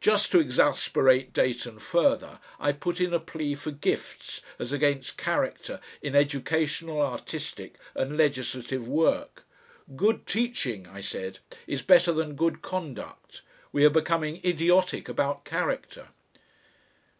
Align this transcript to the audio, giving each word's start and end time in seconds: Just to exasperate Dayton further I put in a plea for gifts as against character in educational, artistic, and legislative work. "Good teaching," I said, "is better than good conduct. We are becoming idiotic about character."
Just 0.00 0.30
to 0.30 0.38
exasperate 0.38 1.32
Dayton 1.32 1.80
further 1.80 2.38
I 2.60 2.70
put 2.70 3.00
in 3.00 3.12
a 3.12 3.18
plea 3.18 3.56
for 3.56 3.72
gifts 3.72 4.40
as 4.56 4.72
against 4.72 5.16
character 5.18 5.80
in 6.00 6.14
educational, 6.14 7.02
artistic, 7.02 7.74
and 7.92 8.16
legislative 8.16 8.86
work. 8.86 9.42
"Good 9.96 10.28
teaching," 10.28 10.86
I 10.86 11.00
said, 11.00 11.40
"is 11.66 11.82
better 11.82 12.12
than 12.12 12.36
good 12.36 12.62
conduct. 12.62 13.42
We 13.72 13.84
are 13.84 13.90
becoming 13.90 14.40
idiotic 14.44 15.08
about 15.08 15.44
character." 15.44 16.06